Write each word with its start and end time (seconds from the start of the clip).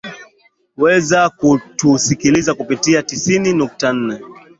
weza 0.77 1.29
kutusikiliza 1.29 2.53
kupitia 2.53 3.03
tisini 3.03 3.53
nukta 3.53 3.93
nne 3.93 4.19